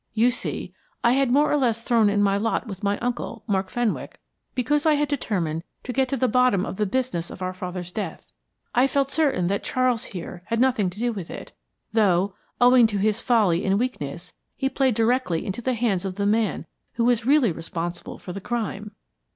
[0.15, 0.73] You see,
[1.03, 4.19] I had more or less thrown in my lot with my uncle, Mark Fenwick,
[4.55, 7.91] because I had determined to get to the bottom of the business of our father's
[7.91, 8.25] death.
[8.73, 11.51] I felt certain that Charles here had nothing to do with it;
[11.91, 16.25] though, owing to his folly and weakness, he played directly into the hands of the
[16.25, 18.93] man who was really responsible for the crime."